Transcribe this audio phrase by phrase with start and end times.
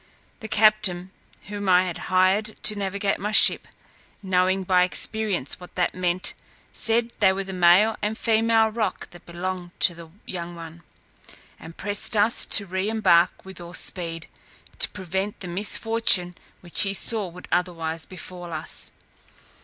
[0.39, 1.11] The captain
[1.43, 3.67] whom I had hired to navigate my ship,
[4.23, 6.33] knowing by experience what they meant,
[6.73, 10.81] said they were the male and female roc that belonged to the young one,
[11.59, 14.25] and pressed us to re embark with all speed,
[14.79, 18.89] to prevent the misfortune which he saw would otherwise befall us.